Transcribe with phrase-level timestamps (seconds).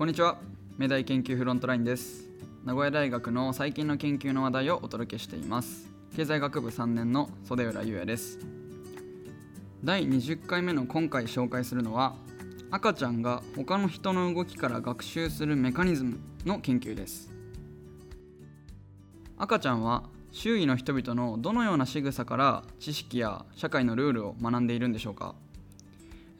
[0.00, 0.38] こんにちは。
[0.78, 2.26] 明大研究フロントラインです。
[2.64, 5.90] 名古屋大学の最近の研究の話題をお届けしています。
[6.16, 8.38] 経済学部3年の袖浦優也です。
[9.84, 12.14] 第20回目の今回紹介するのは
[12.70, 17.30] 赤ちゃんが他の人の動きから学習するメカニズムの研究です。
[19.36, 25.34] 赤ちゃんは周囲の人々のどのような仕草から知識や社会のルールを学んでいるんでしょうか？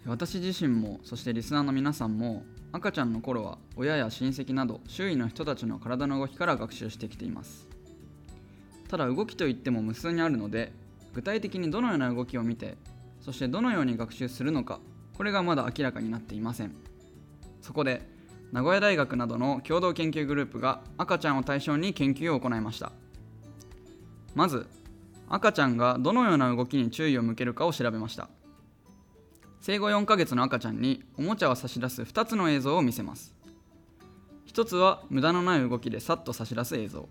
[0.06, 7.68] 私自身もそしてリスナーの皆さんも赤ちゃんの頃は親や親戚など周囲の人たちの体の動きから学習してきています。
[8.88, 10.72] ただ動きといっても無数にあるので
[11.14, 12.76] 具体的にどのような動きを見て
[13.20, 14.80] そしてどのように学習するのか
[15.14, 16.74] これがまだ明らかになっていません。
[17.60, 18.02] そこで
[18.52, 22.90] 名古屋大学などの共同研究グループが赤ちゃんを対象に研究を行いました。
[24.34, 24.66] まず
[25.28, 28.28] 赤ちゃんがどのような動きに注意を向けるかを調べました。
[29.60, 33.34] 生後4ヶ月の赤ちゃんにおもちゃを差し出す2つの映像を見せます。
[34.46, 37.08] 1つは無駄のない動きでさっと差し出す映像。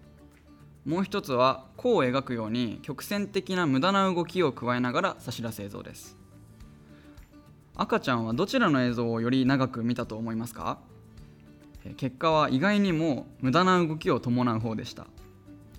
[0.84, 6.18] もう1つは弧を描くように曲線的な無駄な動きを加えながら差し出す映像です。
[7.76, 10.80] 赤ちゃんはどちらの映像をより長く見たと思いますか？
[11.98, 15.06] 結果は意外にも無駄な動きを伴う方でした。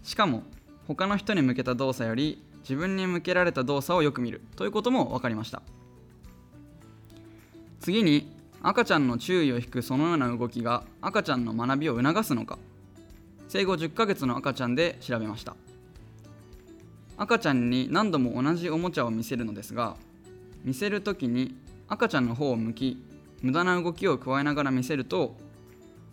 [0.04, 0.44] しかも
[0.86, 5.62] 他の人に向けた動作より自分に向けられた動作をよく見るということも分かりました。
[7.80, 8.30] 次に
[8.62, 12.58] 赤ちゃんの注意を引くそのような動きが赤ちゃんの学びを促すのか。
[13.48, 15.56] 生後10ヶ月の赤ちゃんで調べました。
[17.16, 19.96] 赤ちゃんに何度も同じおもちゃを見せるのですが
[20.64, 21.54] 見せる時に
[21.86, 23.04] 赤ちゃんの方を向き
[23.42, 25.36] 無駄な動きを加えながら見せると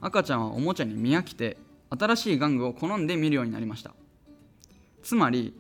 [0.02, 1.58] 赤ちゃんはおもちゃに見飽きて
[1.98, 3.94] 新しい玩具を好んで見るようになりました。
[5.02, 5.54] つまり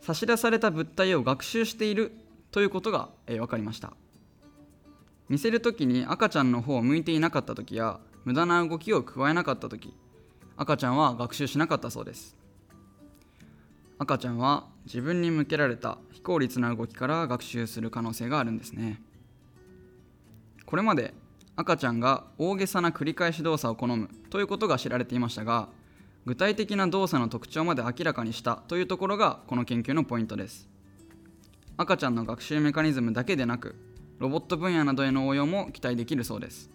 [0.00, 2.12] 差し出された物体を学習している
[2.50, 3.92] ということが、え、分かりました。
[5.30, 9.94] 見せる時に赤ちゃんの方を向いていなかった時や無駄な動きを加えなかった時
[10.56, 12.36] 赤ちゃんは学習しなかったそうです。
[14.00, 19.00] 赤ちゃんは自分に向けられた非効率な動きから学習する可能性があるんですね。
[20.66, 21.14] これまで
[21.54, 25.68] 赤ちゃんが大げさな繰り返し動作を好むということが知られていましたが
[26.26, 30.68] 具体的な動作の特徴まで明らかにしたというところがこの研究のポイントです。
[31.76, 33.76] 赤ちゃんの学習メカニズムだけでなく
[34.20, 36.68] ロボット分野などへの応用も期待できるそうです。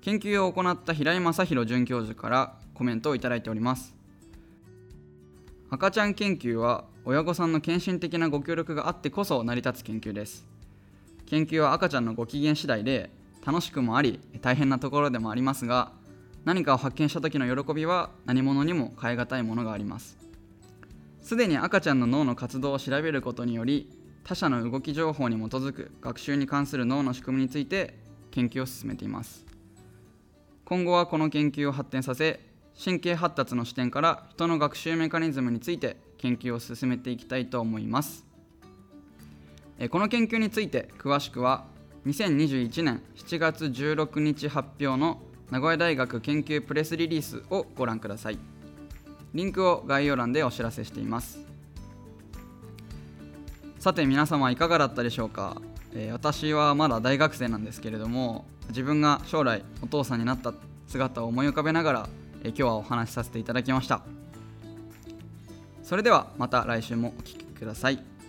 [0.00, 3.94] 研究を行った平井正弘准教授からコメントをいただいております。
[5.68, 10.46] 赤ちゃん研究は親御さんの献身的なご協力があってこそ成り立つ研究です。
[11.26, 13.10] 研究は赤ちゃんのご機嫌次第で
[13.46, 15.92] 楽しくもあり大変なところでもありますが
[16.46, 20.16] 何かを発見した時の喜びは何者にも代え難いものがあります。
[21.20, 23.90] すでに赤ちゃんの脳の活動を調べることにより
[24.24, 27.94] 他者の動き情報に基づく学習に関する脳の仕組みについて
[28.30, 29.44] 研究を進めています。
[30.64, 32.40] 今後はこの研究を発展させ
[32.82, 38.24] 神経発達の視点から人の学習メカニズムについて研究を進めていきたいと思います。
[39.90, 41.64] この研究について詳しくは
[42.06, 45.20] 2021年7月16日発表の
[45.50, 48.38] 名古屋大学研究プレスリリースをご覧ください。
[49.34, 51.49] リンクを概要欄でお知らせしています。
[53.80, 55.56] さて皆様いかがだったでしょうか、
[55.94, 60.52] えー、私はまだ大学生なんですけれども自分が将来お父さんになった
[60.86, 62.08] 姿を思い浮かべながら、
[62.42, 64.02] えー、今日はお話しさせていただきました。
[65.82, 68.19] それではまた来週もお聴きください。